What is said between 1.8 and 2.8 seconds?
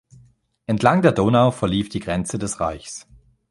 die Grenze des